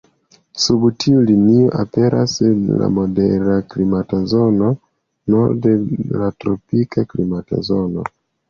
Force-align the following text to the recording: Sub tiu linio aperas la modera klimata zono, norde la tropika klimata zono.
Sub 0.61 0.85
tiu 1.03 1.19
linio 1.31 1.67
aperas 1.83 2.33
la 2.79 2.89
modera 2.95 3.57
klimata 3.75 4.23
zono, 4.33 4.73
norde 5.35 5.77
la 6.23 6.33
tropika 6.43 7.09
klimata 7.13 7.63
zono. 7.71 8.09